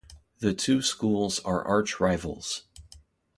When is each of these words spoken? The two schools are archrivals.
The 0.39 0.55
two 0.55 0.81
schools 0.81 1.37
are 1.41 1.63
archrivals. 1.63 2.63